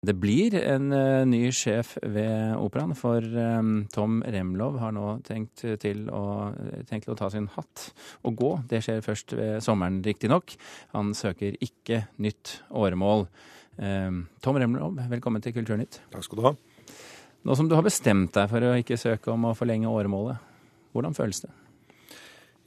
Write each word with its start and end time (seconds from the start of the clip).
Det 0.00 0.14
blir 0.16 0.54
en 0.56 0.94
uh, 0.96 1.26
ny 1.28 1.50
sjef 1.52 1.90
ved 2.00 2.54
operaen, 2.56 2.94
for 2.96 3.20
um, 3.20 3.82
Tom 3.92 4.22
Remlov 4.24 4.78
har 4.80 4.94
nå 4.96 5.18
tenkt 5.26 5.60
til, 5.82 6.06
å, 6.08 6.22
tenkt 6.88 7.04
til 7.04 7.12
å 7.12 7.18
ta 7.20 7.28
sin 7.28 7.50
hatt 7.52 7.90
og 8.24 8.38
gå. 8.40 8.50
Det 8.70 8.80
skjer 8.86 9.04
først 9.04 9.36
ved 9.36 9.60
sommeren, 9.60 10.00
riktignok. 10.06 10.56
Han 10.96 11.12
søker 11.12 11.60
ikke 11.60 12.06
nytt 12.16 12.62
åremål. 12.72 13.26
Tom 13.76 14.58
Remlov, 14.60 14.96
velkommen 15.12 15.44
til 15.44 15.52
Kulturnytt. 15.58 16.00
Takk 16.12 16.24
skal 16.24 16.40
du 16.40 16.46
ha. 16.48 16.56
Nå 17.44 17.56
som 17.56 17.68
du 17.68 17.76
har 17.76 17.84
bestemt 17.84 18.32
deg 18.36 18.48
for 18.48 18.64
å 18.64 18.74
ikke 18.80 19.00
søke 19.00 19.32
om 19.32 19.50
å 19.50 19.54
forlenge 19.56 19.88
åremålet, 19.88 20.40
hvordan 20.96 21.16
føles 21.16 21.44
det? 21.44 21.52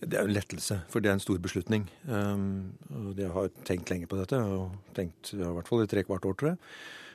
Det 0.06 0.18
er 0.20 0.26
jo 0.26 0.30
en 0.30 0.38
lettelse, 0.38 0.84
for 0.86 1.02
det 1.02 1.10
er 1.10 1.18
en 1.18 1.24
stor 1.24 1.42
beslutning. 1.42 1.90
Um, 2.06 2.76
og 2.94 3.18
jeg 3.18 3.34
har 3.34 3.54
tenkt 3.66 3.90
lenge 3.90 4.10
på 4.10 4.22
dette, 4.22 4.38
og 4.38 4.94
tenkt 4.94 5.34
i 5.34 5.42
hvert 5.42 5.70
fall 5.70 5.82
i 5.82 5.90
tre 5.90 6.06
kvart 6.06 6.30
år, 6.30 6.38
tror 6.38 6.54
jeg. 6.54 6.62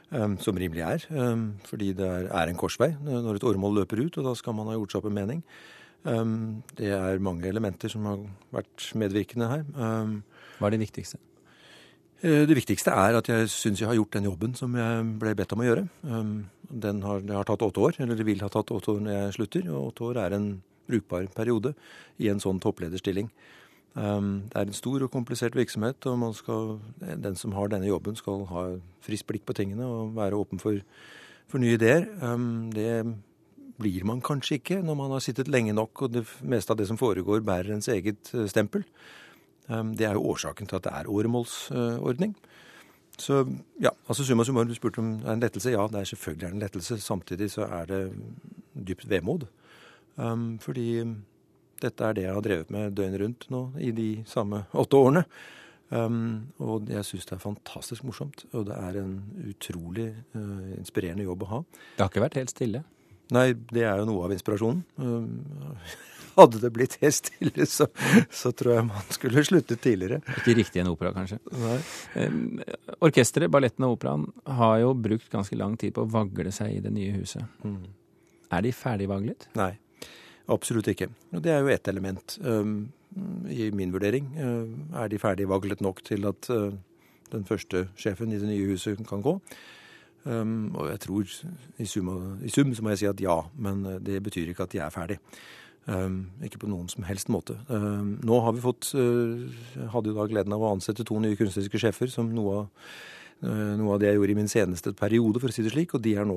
Um, 0.09 0.39
som 0.41 0.57
rimelig 0.57 0.81
er, 0.81 1.03
um, 1.13 1.59
fordi 1.69 1.91
det 1.93 2.07
er, 2.09 2.49
en 2.49 2.57
korsvei 2.57 2.95
når 3.05 3.37
et 3.37 3.45
åremål 3.45 3.83
løper 3.83 4.01
ut, 4.07 4.15
og 4.17 4.25
da 4.25 4.31
skal 4.39 4.55
man 4.57 4.71
ha 4.71 4.77
gjort 4.79 4.95
seg 4.95 5.03
opp 5.03 5.09
en 5.11 5.19
mening. 5.19 5.43
Um, 6.09 6.63
det 6.79 6.95
er 6.97 7.21
mange 7.21 7.45
elementer 7.45 7.93
som 7.93 8.07
har 8.09 8.23
vært 8.55 8.87
medvirkende 8.97 9.51
her. 9.51 9.67
Hva 9.69 10.71
er 10.71 10.73
det 10.73 10.81
viktigste? 10.81 11.21
Uh, 12.23 12.47
det 12.49 12.57
viktigste 12.57 12.95
er 12.97 13.19
at 13.21 13.29
jeg 13.29 13.51
syns 13.53 13.83
jeg 13.83 13.91
har 13.91 13.99
gjort 13.99 14.17
den 14.17 14.31
jobben 14.31 14.57
som 14.57 14.81
jeg 14.81 15.05
ble 15.21 15.35
bedt 15.37 15.53
om 15.53 15.61
å 15.61 15.69
gjøre. 15.69 15.85
Den 16.89 17.05
har, 17.05 17.21
det 17.29 17.37
har 17.37 17.51
tatt 17.53 17.69
åtte 17.69 17.85
år, 17.85 18.01
eller 18.01 18.17
det 18.17 18.29
vil 18.31 18.41
ha 18.41 18.49
tatt 18.53 18.73
åtte 18.73 18.95
år 18.95 19.05
når 19.05 19.13
jeg 19.13 19.37
slutter, 19.37 19.69
og 19.75 19.91
åtte 19.91 20.09
år 20.09 20.23
er 20.25 20.39
en 20.39 20.51
brukbar 20.89 21.29
periode 21.37 21.75
i 22.17 22.33
en 22.33 22.41
sånn 22.41 22.65
topplederstilling. 22.65 23.29
Um, 23.99 24.43
det 24.47 24.61
er 24.61 24.69
en 24.69 24.77
stor 24.77 25.03
og 25.03 25.11
komplisert 25.11 25.57
virksomhet, 25.59 26.07
og 26.07 26.35
skal, 26.39 26.77
den 27.01 27.37
som 27.37 27.55
har 27.57 27.71
denne 27.73 27.89
jobben, 27.89 28.17
skal 28.17 28.45
ha 28.47 28.65
friskt 29.03 29.27
blikk 29.27 29.47
på 29.49 29.57
tingene 29.59 29.87
og 29.87 30.13
være 30.17 30.39
åpen 30.39 30.61
for, 30.63 30.79
for 31.51 31.59
nye 31.59 31.75
ideer. 31.75 32.07
Um, 32.23 32.71
det 32.71 33.03
blir 33.79 34.05
man 34.07 34.21
kanskje 34.23 34.59
ikke 34.59 34.81
når 34.83 34.99
man 34.99 35.11
har 35.15 35.23
sittet 35.23 35.51
lenge 35.51 35.75
nok 35.75 36.03
og 36.03 36.13
det 36.15 36.25
meste 36.43 36.75
av 36.75 36.79
det 36.79 36.87
som 36.91 36.99
foregår, 36.99 37.43
bærer 37.47 37.75
ens 37.75 37.91
eget 37.91 38.31
uh, 38.35 38.47
stempel. 38.47 38.87
Um, 39.67 39.97
det 39.99 40.07
er 40.07 40.15
jo 40.15 40.29
årsaken 40.31 40.71
til 40.71 40.79
at 40.79 40.87
det 40.87 40.93
er 40.95 41.11
åremålsordning. 41.11 42.37
Så 43.19 43.41
ja, 43.83 43.91
altså 44.07 44.25
summa 44.25 44.45
summarum, 44.47 44.69
du 44.69 44.79
spurte 44.79 45.03
om 45.03 45.17
det 45.19 45.27
er 45.27 45.33
en 45.33 45.43
lettelse. 45.43 45.73
Ja, 45.75 45.89
det 45.91 46.01
er 46.01 46.13
selvfølgelig 46.13 46.53
en 46.53 46.63
lettelse. 46.63 47.01
Samtidig 47.03 47.51
så 47.51 47.67
er 47.67 47.91
det 47.91 48.03
dypt 48.87 49.11
vemod. 49.11 49.49
fordi 50.61 51.03
dette 51.83 52.05
er 52.05 52.19
det 52.19 52.27
jeg 52.27 52.35
har 52.37 52.45
drevet 52.45 52.75
med 52.75 52.97
døgnet 52.99 53.23
rundt 53.23 53.49
nå 53.55 53.63
i 53.83 53.93
de 53.95 54.11
samme 54.29 54.65
åtte 54.73 54.99
årene. 54.99 55.25
Um, 55.89 56.51
og 56.61 56.91
jeg 56.93 57.07
syns 57.09 57.25
det 57.31 57.39
er 57.39 57.41
fantastisk 57.41 58.05
morsomt, 58.05 58.45
og 58.53 58.67
det 58.69 58.77
er 58.77 58.99
en 59.01 59.15
utrolig 59.49 60.11
uh, 60.37 60.75
inspirerende 60.77 61.25
jobb 61.25 61.47
å 61.47 61.51
ha. 61.55 61.61
Det 61.97 62.05
har 62.05 62.13
ikke 62.13 62.25
vært 62.27 62.39
helt 62.43 62.53
stille? 62.53 62.85
Nei, 63.33 63.51
det 63.73 63.85
er 63.85 64.01
jo 64.01 64.09
noe 64.09 64.27
av 64.27 64.35
inspirasjonen. 64.37 64.83
Um, 65.01 65.41
hadde 66.39 66.61
det 66.63 66.71
blitt 66.77 66.99
helt 67.03 67.17
stille, 67.17 67.67
så, 67.67 67.89
så, 68.31 68.53
tror 68.57 68.77
jeg 68.77 68.87
man 68.91 69.09
skulle 69.15 69.45
sluttet 69.49 69.81
tidligere. 69.85 70.21
Ikke 70.39 70.57
riktig 70.61 70.83
en 70.83 70.93
opera, 70.93 71.15
kanskje. 71.17 71.41
Nei. 71.57 71.79
Um, 72.21 72.61
orkesteret, 73.09 73.51
balletten 73.53 73.89
og 73.89 73.97
operaen 73.97 74.29
har 74.61 74.79
jo 74.85 74.93
brukt 75.09 75.33
ganske 75.33 75.57
lang 75.59 75.77
tid 75.81 75.97
på 75.97 76.05
å 76.05 76.13
vagle 76.13 76.53
seg 76.55 76.77
i 76.77 76.85
det 76.85 76.93
nye 76.95 77.17
huset. 77.17 77.49
Mm. 77.65 77.81
Er 78.55 78.65
de 78.65 78.73
ferdigvaglet? 78.77 79.51
Nei. 79.59 79.73
Absolutt 80.49 80.89
ikke. 80.89 81.11
Og 81.37 81.43
det 81.45 81.53
er 81.53 81.61
jo 81.61 81.73
ett 81.73 81.89
element. 81.89 82.39
Um, 82.41 82.89
I 83.53 83.69
min 83.75 83.93
vurdering 83.93 84.31
uh, 84.39 85.03
er 85.03 85.11
de 85.13 85.21
ferdig 85.21 85.49
vaglet 85.49 85.83
nok 85.85 86.01
til 86.05 86.25
at 86.29 86.49
uh, 86.51 86.73
den 87.33 87.45
første 87.45 87.89
sjefen 87.97 88.33
i 88.33 88.41
det 88.41 88.49
nye 88.49 88.71
huset 88.71 89.01
kan 89.09 89.25
gå. 89.25 89.37
Um, 90.25 90.75
og 90.75 90.89
jeg 90.91 91.01
tror 91.05 91.35
i 91.79 91.87
sum, 91.87 92.09
i 92.45 92.51
sum, 92.53 92.73
så 92.75 92.83
må 92.83 92.93
jeg 92.93 93.03
si 93.03 93.09
at 93.11 93.21
ja, 93.21 93.43
men 93.57 93.85
uh, 93.87 93.99
det 94.01 94.23
betyr 94.25 94.49
ikke 94.49 94.65
at 94.65 94.73
de 94.73 94.81
er 94.85 94.95
ferdig. 94.95 95.19
Um, 95.89 96.31
ikke 96.45 96.61
på 96.65 96.69
noen 96.69 96.89
som 96.93 97.05
helst 97.09 97.31
måte. 97.33 97.55
Nå 97.69 98.41
har 98.45 98.53
vi 98.53 98.61
fått 98.61 98.91
Hadde 98.93 100.11
jo 100.11 100.17
da 100.19 100.27
gleden 100.29 100.53
av 100.53 100.61
å 100.61 100.75
ansette 100.75 101.07
to 101.09 101.17
nye 101.17 101.37
kunstneriske 101.39 101.81
sjefer, 101.81 102.11
som 102.13 102.29
noe 102.29 102.59
av, 102.59 102.91
noe 103.81 103.95
av 103.95 104.03
det 104.03 104.11
jeg 104.11 104.19
gjorde 104.19 104.35
i 104.35 104.37
min 104.37 104.53
seneste 104.53 104.93
periode, 104.93 105.41
for 105.41 105.49
å 105.49 105.57
si 105.57 105.65
det 105.65 105.73
slik. 105.73 105.95
Og 105.97 106.05
de 106.05 106.13
er 106.21 106.29
nå 106.29 106.37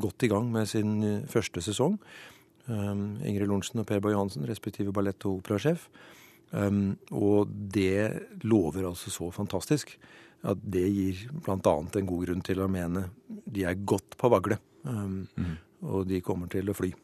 godt 0.00 0.24
i 0.24 0.30
gang 0.32 0.48
med 0.54 0.70
sin 0.70 0.94
første 1.28 1.60
sesong. 1.66 1.98
Um, 2.70 3.18
Ingrid 3.26 3.48
Lorentzen 3.48 3.82
og 3.82 3.88
Per 3.88 4.00
Boy 4.02 4.14
Johansen, 4.14 4.46
respektive 4.48 4.94
ballett- 4.94 5.26
og 5.26 5.40
operasjef. 5.40 5.88
Um, 6.50 6.96
og 7.14 7.50
det 7.50 8.42
lover 8.42 8.88
altså 8.88 9.10
så 9.10 9.30
fantastisk 9.34 9.94
at 10.46 10.62
det 10.64 10.86
gir 10.88 11.26
bl.a. 11.44 11.56
en 11.58 12.08
god 12.08 12.24
grunn 12.24 12.42
til 12.44 12.62
å 12.62 12.70
mene 12.70 13.08
de 13.26 13.66
er 13.68 13.82
godt 13.84 14.16
på 14.18 14.30
vagle. 14.32 14.56
Mm. 14.84 15.56
Og 15.90 16.06
de 16.08 16.22
kommer 16.24 16.48
til 16.52 16.70
å 16.70 16.76
fly. 16.76 16.94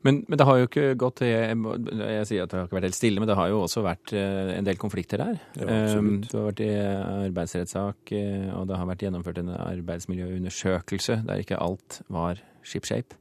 Men, 0.00 0.22
men, 0.28 0.38
det 0.40 0.46
har 0.48 0.58
jo 0.58 0.68
ikke 0.68 0.94
gått 0.98 1.20
jeg, 1.26 1.56
jeg, 1.56 2.28
sier 2.28 2.44
at 2.44 2.52
det 2.52 2.56
har 2.56 2.68
ikke 2.68 2.78
vært 2.78 2.86
helt 2.88 2.96
stille, 2.96 3.20
men 3.20 3.28
det 3.28 3.36
har 3.38 3.50
jo 3.52 3.58
også 3.66 3.82
vært 3.84 4.14
uh, 4.16 4.52
en 4.54 4.68
del 4.68 4.78
konflikter 4.80 5.20
der. 5.20 5.42
Ja, 5.60 5.98
um, 5.98 6.14
du 6.24 6.32
har 6.38 6.46
vært 6.48 6.62
i 6.64 6.70
arbeidsrettssak, 6.78 8.14
uh, 8.14 8.48
og 8.56 8.70
det 8.70 8.78
har 8.80 8.88
vært 8.88 9.04
gjennomført 9.04 9.42
en 9.42 9.52
arbeidsmiljøundersøkelse 9.58 11.20
der 11.28 11.44
ikke 11.44 11.60
alt 11.60 12.00
var 12.08 12.40
ship 12.66 12.88
shape. 12.88 13.18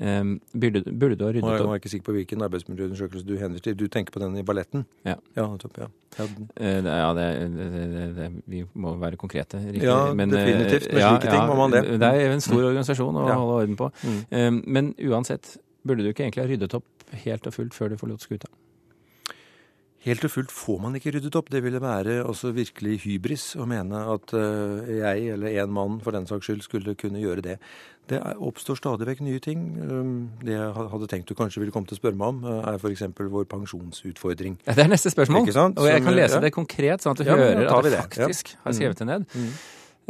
Um, 0.00 0.40
burde, 0.56 0.80
burde, 0.86 1.16
du 1.18 1.26
ha 1.26 1.30
ryddet 1.30 1.44
opp? 1.44 1.58
Jeg 1.58 1.68
er 1.68 1.80
ikke 1.82 1.90
sikker 1.92 2.06
på 2.06 2.14
hvilken 2.16 2.44
arbeidsmiljøundersøkelse 2.46 3.26
du 3.28 3.34
henviser 3.36 3.66
til. 3.66 3.74
Du 3.76 3.86
tenker 3.92 4.14
på 4.14 4.22
den 4.22 4.38
i 4.40 4.44
balletten? 4.46 4.86
Ja. 5.04 5.18
Ja, 5.36 5.44
topp, 5.60 5.76
ja. 5.82 5.88
ja. 6.16 6.26
Uh, 6.56 6.88
ja 6.88 7.10
det, 7.18 7.26
det, 7.56 8.06
det, 8.16 8.30
vi 8.48 8.62
må 8.74 8.94
være 9.02 9.20
konkrete. 9.20 9.60
Riktig. 9.66 9.84
Ja, 9.84 10.14
men, 10.16 10.32
definitivt. 10.32 10.88
Med 10.92 11.04
slike 11.04 11.34
ting 11.34 11.44
må 11.50 11.58
man 11.60 11.76
det. 11.76 11.84
Det 12.00 12.12
er 12.14 12.32
en 12.32 12.40
stor 12.44 12.62
mm. 12.62 12.70
organisasjon 12.70 13.20
å 13.20 13.26
holde 13.28 13.58
orden 13.58 13.76
på. 13.82 13.90
Mm. 14.00 14.22
Um, 14.32 14.62
men 14.78 14.90
uansett, 15.10 15.58
burde 15.84 16.06
du 16.06 16.14
ikke 16.14 16.24
egentlig 16.24 16.46
ha 16.46 16.50
ryddet 16.54 16.80
opp 16.80 17.14
helt 17.26 17.50
og 17.50 17.58
fullt 17.58 17.76
før 17.76 17.92
du 17.92 18.00
forlot 18.00 18.24
skuta? 18.24 18.48
Helt 20.00 20.24
og 20.24 20.32
fullt 20.32 20.52
får 20.54 20.78
man 20.80 20.94
ikke 20.96 21.12
ryddet 21.12 21.36
opp. 21.36 21.50
Det 21.52 21.60
ville 21.60 21.80
være 21.82 22.22
også 22.24 22.54
virkelig 22.56 23.02
hybris 23.02 23.50
å 23.60 23.66
mene 23.68 24.00
at 24.14 24.32
uh, 24.32 24.86
jeg 24.88 25.26
eller 25.34 25.58
en 25.60 25.74
mann 25.76 25.98
for 26.00 26.16
den 26.16 26.28
saks 26.28 26.48
skyld 26.48 26.62
skulle 26.64 26.94
kunne 26.96 27.20
gjøre 27.20 27.44
det. 27.44 27.56
Det 28.08 28.18
oppstår 28.40 28.78
stadig 28.80 29.06
vekk 29.10 29.20
nye 29.26 29.42
ting. 29.44 29.66
Um, 29.84 30.14
det 30.40 30.56
jeg 30.56 30.70
hadde 30.94 31.10
tenkt 31.10 31.28
du 31.28 31.36
kanskje 31.36 31.60
ville 31.60 31.74
komme 31.74 31.90
til 31.90 31.98
å 31.98 32.00
spørre 32.00 32.16
meg 32.16 32.32
om, 32.32 32.40
uh, 32.48 32.62
er 32.72 32.80
f.eks. 32.80 33.04
vår 33.20 33.44
pensjonsutfordring. 33.50 34.56
Ja, 34.64 34.78
det 34.78 34.86
er 34.86 34.94
neste 34.94 35.12
spørsmål. 35.12 35.52
Og 35.76 35.90
jeg 35.90 36.06
kan 36.06 36.16
lese 36.16 36.40
ja. 36.40 36.46
det 36.46 36.54
konkret, 36.56 37.04
sånn 37.04 37.18
at 37.18 37.20
du 37.20 37.28
ja, 37.28 37.36
hører 37.36 37.68
at 37.68 37.90
jeg 37.90 38.00
faktisk 38.00 38.56
har 38.64 38.80
skrevet 38.80 39.04
det 39.04 39.10
ned. 39.12 39.28
Mm. 39.36 39.52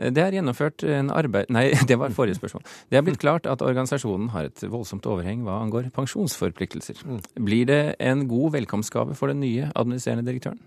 Det 0.01 0.23
er 0.25 0.33
gjennomført 0.33 0.85
en 0.89 1.13
arbeid... 1.13 1.51
Nei, 1.57 1.69
det 1.89 1.99
var 2.01 2.15
forrige 2.17 2.39
spørsmål. 2.39 2.65
Det 2.89 2.99
er 2.99 3.05
blitt 3.05 3.21
klart 3.21 3.49
at 3.51 3.63
organisasjonen 3.65 4.31
har 4.35 4.49
et 4.49 4.65
voldsomt 4.73 5.07
overheng 5.11 5.45
hva 5.45 5.59
angår 5.61 5.91
pensjonsforpliktelser. 5.97 7.03
Mm. 7.05 7.21
Blir 7.45 7.69
det 7.69 7.83
en 8.01 8.25
god 8.31 8.57
velkomstgave 8.57 9.17
for 9.19 9.33
den 9.33 9.43
nye 9.45 9.69
administrerende 9.77 10.25
direktøren? 10.27 10.61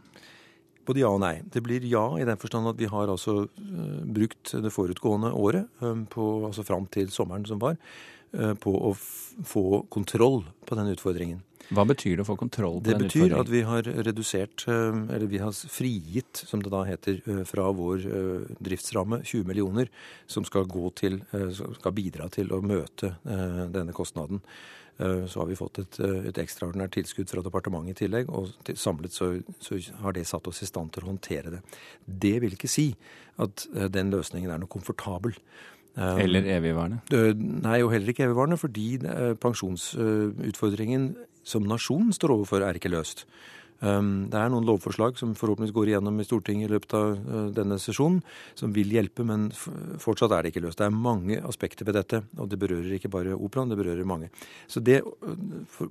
Både 0.88 1.04
ja 1.04 1.12
og 1.14 1.22
nei. 1.24 1.38
Det 1.48 1.64
blir 1.64 1.86
ja 1.88 2.06
i 2.20 2.28
den 2.28 2.40
forstand 2.42 2.68
at 2.74 2.80
vi 2.80 2.90
har 2.92 3.12
altså 3.12 3.46
uh, 3.46 4.02
brukt 4.04 4.56
det 4.66 4.74
forutgående 4.74 5.32
året, 5.32 5.70
um, 5.80 6.06
på, 6.10 6.28
altså 6.50 6.66
fram 6.68 6.90
til 6.92 7.12
sommeren 7.14 7.48
som 7.48 7.62
var, 7.64 7.80
uh, 8.36 8.54
på 8.60 8.76
å 8.90 8.94
få 9.48 9.84
kontroll 9.94 10.44
på 10.68 10.80
den 10.80 10.92
utfordringen. 10.94 11.42
Hva 11.72 11.86
betyr 11.88 12.18
det 12.18 12.26
å 12.26 12.28
få 12.28 12.36
kontroll 12.40 12.80
på 12.82 12.90
det 12.90 12.98
den 12.98 13.08
utfordringen? 13.08 13.32
Det 13.32 13.38
betyr 13.38 13.40
at 13.40 13.52
vi 13.54 13.62
har 13.70 14.04
redusert, 14.10 14.66
eh, 14.68 15.00
eller 15.16 15.28
vi 15.32 15.40
har 15.40 15.54
frigitt, 15.54 16.44
som 16.50 16.62
det 16.62 16.72
da 16.74 16.84
heter, 16.84 17.22
eh, 17.26 17.44
fra 17.48 17.70
vår 17.72 18.06
eh, 18.06 18.54
driftsramme 18.60 19.24
20 19.24 19.48
millioner, 19.48 19.90
som 20.28 20.44
skal, 20.44 20.68
til, 20.96 21.22
skal 21.80 21.96
bidra 21.96 22.30
til 22.30 22.52
å 22.52 22.62
møte 22.62 23.16
denne 23.24 23.94
kostnaden. 23.94 24.42
Så 24.98 25.40
har 25.40 25.48
vi 25.50 25.58
fått 25.58 25.80
et, 25.81 25.98
et 26.30 26.38
ekstraordinært 26.38 26.94
tilskudd 26.94 27.31
fra 27.31 27.42
departementet 27.42 27.96
i 27.96 28.04
tillegg, 28.04 28.28
og 28.30 28.52
samlet 28.78 29.16
så, 29.16 29.31
så, 29.58 29.80
har 30.04 30.14
det 30.14 30.28
satt 30.30 30.46
oss 30.52 30.62
i 30.62 30.70
stand 30.70 30.94
til 30.94 31.08
å 31.08 31.09
håndtere 31.09 31.56
det. 31.56 31.62
Det 32.06 32.36
vil 32.44 32.54
ikke 32.54 32.70
si 32.70 32.92
at 33.42 33.66
den 33.90 34.14
løsningen 34.14 34.54
er 34.54 34.62
noe 34.62 34.70
komfortabel. 34.70 35.34
Eller 35.98 36.46
evigvarende? 36.59 37.01
Nei, 37.42 37.80
og 37.81 37.90
heller 37.95 38.13
ikke 38.13 38.28
evigvarende, 38.28 38.62
fordi 38.62 38.88
pensjonsutfordringen 39.42 41.10
som 41.44 41.66
nasjonen 41.68 42.13
står 42.16 42.38
overfor, 42.38 42.63
er 42.63 42.78
ikke 42.80 42.94
løst. 42.94 43.25
Um, 43.83 44.30
det 44.31 44.39
er 44.39 44.51
noen 44.51 44.63
lovforslag 44.68 45.18
som 45.19 45.33
forhåpentligvis 45.35 45.75
går 45.75 45.91
igjennom 45.91 46.21
i 46.21 46.25
Stortinget 46.27 46.69
i 46.69 46.71
løpet 46.71 46.95
av 46.95 47.18
uh, 47.18 47.50
denne 47.56 47.75
sesjonen, 47.81 48.21
som 48.56 48.71
vil 48.75 48.94
hjelpe, 48.95 49.25
men 49.27 49.50
fortsatt 50.00 50.31
er 50.31 50.45
det 50.45 50.53
ikke 50.53 50.63
løst. 50.63 50.80
Det 50.80 50.88
er 50.88 50.95
mange 50.95 51.41
aspekter 51.44 51.89
ved 51.89 51.97
dette, 52.00 52.21
og 52.39 52.47
det 52.51 52.62
berører 52.62 52.95
ikke 52.95 53.12
bare 53.12 53.35
operaen, 53.35 53.74
det 53.74 53.80
berører 53.81 54.07
mange. 54.07 54.31
Så 54.71 54.80
det, 54.80 55.01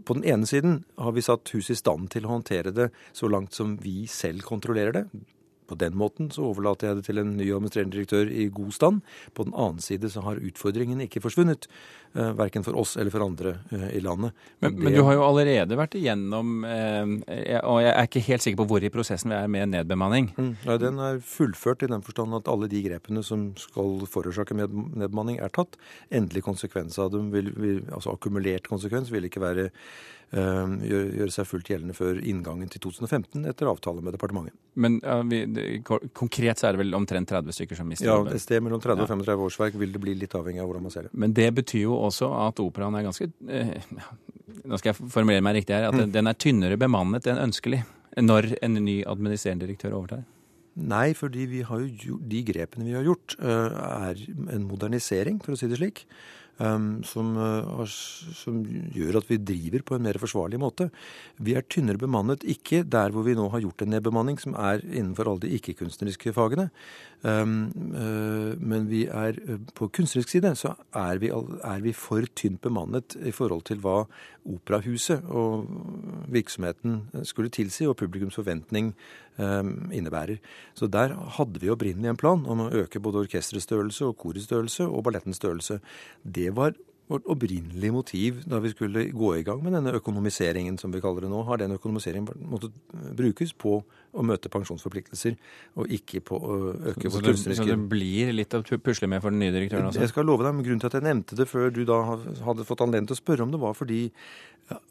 På 0.06 0.16
den 0.16 0.24
ene 0.24 0.48
siden 0.48 0.80
har 0.96 1.12
vi 1.12 1.24
satt 1.24 1.52
huset 1.52 1.76
i 1.76 1.82
stand 1.82 2.08
til 2.14 2.24
å 2.24 2.32
håndtere 2.32 2.72
det 2.72 2.88
så 3.12 3.28
langt 3.28 3.52
som 3.52 3.76
vi 3.82 4.06
selv 4.08 4.46
kontrollerer 4.48 4.96
det. 4.96 5.06
På 5.72 5.78
den 5.80 5.96
måten 5.98 6.30
så 6.34 6.44
overlater 6.50 6.90
jeg 6.90 7.00
det 7.00 7.06
til 7.08 7.22
en 7.22 7.34
ny 7.38 7.48
administrerende 7.48 7.96
direktør 7.96 8.28
i 8.28 8.48
god 8.52 8.76
stand. 8.76 9.02
På 9.34 9.48
den 9.48 9.56
annen 9.56 9.80
side 9.82 10.12
så 10.12 10.24
har 10.26 10.42
utfordringen 10.42 11.00
ikke 11.06 11.24
forsvunnet. 11.24 11.68
Eh, 12.14 12.32
verken 12.36 12.64
for 12.64 12.76
oss 12.76 12.96
eller 13.00 13.10
for 13.10 13.24
andre 13.24 13.54
eh, 13.70 13.96
i 13.96 14.00
landet. 14.04 14.34
Men, 14.58 14.74
det... 14.74 14.82
men, 14.84 14.92
du 14.92 15.00
har 15.06 15.14
jo 15.16 15.22
allerede 15.24 15.78
vært 15.80 15.94
igjennom 15.96 16.66
eh, 16.68 17.56
Og 17.64 17.78
jeg 17.80 17.88
er 17.88 18.08
ikke 18.08 18.24
helt 18.26 18.44
sikker 18.44 18.58
på 18.60 18.66
hvor 18.68 18.84
i 18.84 18.90
prosessen 18.92 19.32
vi 19.32 19.38
er 19.38 19.48
med 19.48 19.72
nedbemanning. 19.72 20.28
Mm, 20.36 20.50
ja, 20.66 20.76
Den 20.82 21.00
er 21.00 21.22
fullført 21.24 21.86
i 21.86 21.88
den 21.88 22.04
forstand 22.04 22.36
at 22.36 22.50
alle 22.52 22.68
de 22.68 22.84
grepene 22.84 23.24
som 23.24 23.48
skal 23.56 24.04
forårsake 24.12 24.52
nedbemanning, 24.58 25.40
er 25.40 25.54
tatt. 25.56 25.80
Endelig 26.12 26.44
konsekvens 26.44 27.00
av 27.00 27.14
dem, 27.14 27.32
vil, 27.32 27.48
vil, 27.56 27.80
altså 27.88 28.12
akkumulert 28.12 28.68
konsekvens, 28.68 29.12
vil 29.12 29.30
ikke 29.30 29.40
være 29.40 29.70
gjøre 30.32 31.28
seg 31.28 31.44
fullt 31.44 31.68
gjeldende 31.68 31.92
før 31.92 32.16
inngangen 32.16 32.70
til 32.72 32.80
2015 32.80 33.42
etter 33.50 33.68
avtale 33.68 34.00
med 34.00 34.14
departementet. 34.16 34.56
Men 34.80 34.96
ja, 35.04 35.18
vi, 35.28 35.42
konkret 36.16 36.60
så 36.60 36.68
er 36.68 36.76
det 36.76 36.82
vel 36.82 36.96
omtrent 36.98 37.30
30 37.30 37.56
stykker 37.56 37.78
som 37.78 37.88
mister 37.88 38.08
jobben? 38.08 38.32
Ja, 38.32 38.38
et 38.38 38.44
sted 38.44 38.64
mellom 38.64 38.82
30 38.82 39.04
og 39.04 39.10
35 39.10 39.46
årsverk 39.46 39.78
vil 39.80 39.94
det 39.94 40.02
bli 40.02 40.14
litt 40.18 40.36
avhengig 40.38 40.62
av 40.62 40.68
hvordan 40.70 40.86
man 40.86 40.94
ser 40.94 41.08
det. 41.08 41.14
Men 41.14 41.34
det 41.36 41.48
betyr 41.58 41.86
jo 41.86 41.96
også 41.98 42.30
at 42.42 42.62
operaen 42.64 42.98
er 42.98 43.08
ganske 43.08 43.30
eh, 43.48 43.74
Nå 44.68 44.78
skal 44.78 44.92
jeg 44.92 45.10
formulere 45.10 45.42
meg 45.42 45.56
riktig 45.56 45.74
her. 45.74 45.88
At 45.88 45.96
mm. 45.96 46.12
den 46.14 46.28
er 46.30 46.38
tynnere 46.38 46.76
bemannet 46.78 47.26
enn 47.30 47.40
ønskelig 47.40 47.80
når 48.20 48.52
en 48.62 48.76
ny 48.84 49.00
administrerende 49.08 49.64
direktør 49.64 49.96
overtar? 49.96 50.26
Nei, 50.78 51.12
fordi 51.16 51.46
vi 51.50 51.62
har 51.68 51.82
jo, 51.84 52.18
de 52.20 52.42
grepene 52.48 52.86
vi 52.86 52.94
har 52.96 53.04
gjort, 53.04 53.36
eh, 53.40 53.80
er 54.08 54.22
en 54.54 54.68
modernisering, 54.68 55.40
for 55.44 55.54
å 55.54 55.58
si 55.60 55.68
det 55.68 55.80
slik. 55.80 56.04
Um, 56.62 57.00
som, 57.02 57.32
uh, 57.34 57.82
som, 58.38 58.60
gjør 58.94 59.16
at 59.18 59.26
vi 59.26 59.40
driver 59.42 59.82
på 59.82 59.96
en 59.96 60.04
mer 60.06 60.18
forsvarlig 60.22 60.60
måte. 60.62 60.90
Vi 61.42 61.56
er 61.58 61.64
tynnere 61.66 61.98
bemannet, 61.98 62.44
ikke 62.46 62.84
der 62.86 63.10
hvor 63.10 63.26
vi 63.26 63.34
nå 63.34 63.48
har 63.50 63.64
gjort 63.64 63.82
en 63.82 63.90
nedbemanning, 63.96 64.38
som 64.38 64.54
er 64.54 64.84
innenfor 64.84 65.26
alle 65.26 65.42
de 65.42 65.56
ikke-kunstneriske 65.56 66.34
fagene. 66.36 66.68
Um, 67.22 67.72
uh, 67.94 68.52
men 68.58 68.86
vi 68.90 69.04
er 69.06 69.40
uh, 69.48 69.58
på 69.74 69.88
kunstnerisk 69.94 70.36
side 70.36 70.54
så 70.58 70.76
er 70.98 71.18
vi, 71.22 71.32
er 71.32 71.82
vi, 71.82 71.94
for 71.94 72.26
tynt 72.38 72.62
bemannet 72.62 73.16
i 73.22 73.34
forhold 73.34 73.62
til 73.66 73.82
hva 73.82 74.04
operahuset 74.42 75.22
og 75.30 75.68
virksomheten 76.34 77.24
skulle 77.26 77.52
tilsi, 77.54 77.86
og 77.86 77.96
publikums 78.00 78.38
forventning 78.38 78.90
um, 79.38 79.90
innebærer. 79.94 80.40
Så 80.74 80.88
der 80.90 81.14
hadde 81.36 81.62
vi 81.62 81.70
opprinnelig 81.70 82.10
en 82.10 82.18
plan 82.18 82.42
om 82.46 82.64
å 82.64 82.70
øke 82.82 83.00
både 83.02 83.22
orkesterets 83.22 83.68
størrelse 83.68 84.08
og 84.08 84.16
korets 84.18 84.48
størrelse 84.50 84.86
og 84.88 85.04
ballettens 85.06 85.38
størrelse. 85.38 85.78
Det 86.22 86.50
var 86.56 86.76
vårt 87.12 87.26
opprinnelige 87.30 87.92
motiv 87.92 88.42
da 88.48 88.60
vi 88.62 88.70
skulle 88.72 89.04
gå 89.12 89.32
i 89.36 89.42
gang 89.46 89.62
med 89.64 89.74
denne 89.76 89.94
økonomiseringen, 89.98 90.78
som 90.80 90.92
vi 90.94 91.00
kaller 91.02 91.26
det 91.26 91.32
nå. 91.32 91.42
Har 91.48 91.60
den 91.60 91.74
økonomiseringen 91.76 92.46
måttet 92.50 92.76
brukes 93.18 93.52
på 93.52 93.80
å 94.12 94.24
møte 94.26 94.50
pensjonsforpliktelser, 94.52 95.36
og 95.80 95.92
ikke 95.92 96.22
på 96.28 96.36
å 96.36 96.56
øke 96.92 97.08
vår 97.08 97.26
kunstneriske 97.30 97.64
Så 97.64 97.70
det 97.70 97.78
blir 97.90 98.32
litt 98.36 98.54
å 98.56 98.62
pusle 98.62 99.08
med 99.10 99.24
for 99.24 99.34
den 99.34 99.42
nye 99.42 99.54
direktøren? 99.54 99.88
Altså. 99.88 100.04
Jeg 100.04 100.12
skal 100.12 100.28
love 100.28 100.46
deg, 100.46 100.56
men 100.56 100.66
Grunnen 100.66 100.84
til 100.84 100.92
at 100.92 100.96
jeg 100.98 101.06
nevnte 101.08 101.38
det 101.38 101.48
før 101.50 101.72
du 101.74 101.82
da 101.88 102.00
hadde 102.46 102.68
fått 102.68 102.84
anledning 102.84 103.10
til 103.10 103.18
å 103.18 103.22
spørre 103.22 103.46
om 103.46 103.52
det, 103.54 103.60
var 103.62 103.76
fordi 103.76 104.02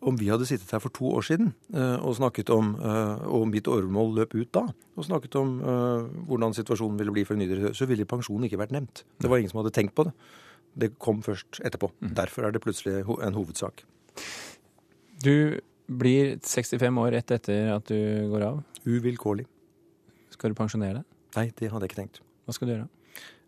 om 0.05 0.17
vi 0.19 0.27
hadde 0.29 0.45
sittet 0.45 0.69
her 0.75 0.81
for 0.83 0.93
to 0.93 1.07
år 1.15 1.23
siden 1.25 1.53
uh, 1.73 1.95
og 2.03 2.17
snakket 2.17 2.51
om 2.53 2.73
og 2.75 3.47
mitt 3.49 3.69
åremål 3.71 4.11
løp 4.19 4.35
ut 4.35 4.51
da, 4.53 4.65
og 4.99 5.07
snakket 5.07 5.37
om 5.39 5.55
hvordan 6.27 6.53
situasjonen 6.57 6.99
ville 6.99 7.13
bli 7.15 7.23
for 7.25 7.37
en 7.37 7.41
ny 7.41 7.47
direktør, 7.49 7.77
så 7.77 7.87
ville 7.89 8.09
pensjonen 8.09 8.49
ikke 8.49 8.59
vært 8.61 8.75
nevnt. 8.75 9.05
Det 9.21 9.31
var 9.31 9.41
ingen 9.41 9.53
som 9.53 9.61
hadde 9.63 9.73
tenkt 9.73 9.95
på 9.97 10.09
det. 10.09 10.13
Det 10.77 10.93
kom 11.01 11.21
først 11.25 11.59
etterpå. 11.65 11.91
Mm. 11.99 12.13
Derfor 12.17 12.47
er 12.47 12.55
det 12.55 12.63
plutselig 12.63 13.01
en 13.01 13.37
hovedsak. 13.37 13.83
Du 15.23 15.59
blir 15.91 16.37
65 16.39 17.01
år 17.03 17.11
rett 17.17 17.35
etter 17.35 17.73
at 17.75 17.91
du 17.91 18.29
går 18.31 18.47
av. 18.47 18.63
Uvilkårlig. 18.87 19.45
Skal 20.31 20.53
du 20.53 20.57
pensjonere 20.57 21.01
deg? 21.01 21.07
Nei, 21.35 21.47
det 21.55 21.69
hadde 21.71 21.85
jeg 21.85 21.91
ikke 21.91 22.01
tenkt. 22.01 22.21
Hva 22.47 22.55
skal 22.55 22.67
du 22.67 22.73
gjøre? 22.75 22.89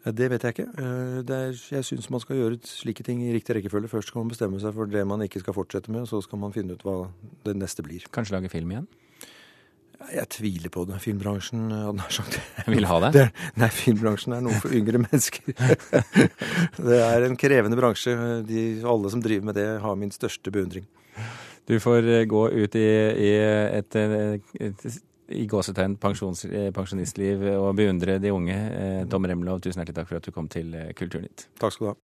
Det 0.04 0.28
vet 0.34 0.44
jeg 0.44 0.56
ikke. 0.56 0.66
Eh, 0.84 1.20
er, 1.32 1.54
jeg 1.56 1.88
syns 1.88 2.10
man 2.12 2.20
skal 2.20 2.36
gjøre 2.36 2.60
slike 2.68 3.06
ting 3.08 3.22
i 3.24 3.32
riktig 3.32 3.56
rekkefølge. 3.56 3.92
Først 3.92 4.12
skal 4.12 4.24
man 4.24 4.34
bestemme 4.34 4.60
seg 4.60 4.76
for 4.76 4.92
det 4.92 5.06
man 5.08 5.24
ikke 5.24 5.40
skal 5.40 5.56
fortsette 5.56 5.92
med, 5.94 6.04
og 6.04 6.12
så 6.12 6.20
skal 6.26 6.42
man 6.42 6.56
finne 6.56 6.76
ut 6.76 6.84
hva 6.84 6.98
det 7.48 7.56
neste 7.56 7.86
blir. 7.86 8.04
Kanskje 8.12 8.36
lage 8.36 8.52
film 8.52 8.76
igjen? 8.76 8.90
Jeg 10.12 10.30
tviler 10.36 10.72
på 10.74 10.84
det. 10.90 11.00
Filmbransjen 11.04 11.68
eh, 11.72 11.86
hadde 11.88 12.00
nær 12.00 12.14
sagt 12.14 12.40
Vil 12.70 12.88
ha 12.90 13.00
det? 13.06 13.12
det? 13.16 13.26
Nei, 13.62 13.70
filmbransjen 13.74 14.36
er 14.38 14.44
noe 14.46 14.60
for 14.62 14.76
yngre 14.76 15.02
mennesker. 15.04 15.54
det 16.90 17.00
er 17.00 17.28
en 17.28 17.40
krevende 17.40 17.80
bransje. 17.80 18.14
De, 18.48 18.66
alle 18.90 19.14
som 19.14 19.24
driver 19.24 19.50
med 19.52 19.60
det, 19.60 19.68
har 19.84 19.98
min 20.00 20.14
største 20.14 20.54
beundring. 20.54 20.88
Du 21.70 21.78
får 21.80 22.10
eh, 22.20 22.28
gå 22.30 22.46
ut 22.52 22.80
i, 22.80 22.88
i 23.28 23.34
et, 23.80 24.00
et, 24.00 24.88
i 25.34 25.46
gåsetegn 25.50 25.96
eh, 25.96 26.70
pensjonistliv 26.76 27.48
og 27.56 27.72
beundre 27.80 28.20
de 28.22 28.34
unge. 28.36 28.58
Tom 29.12 29.30
Remlov, 29.30 29.64
tusen 29.64 29.82
hjertelig 29.82 30.02
takk 30.02 30.12
for 30.12 30.20
at 30.20 30.28
du 30.28 30.36
kom 30.36 30.52
til 30.52 30.76
Kulturnytt. 30.98 31.48
Takk 31.62 31.78
skal 31.78 31.88
du 31.88 31.94
ha. 31.94 32.00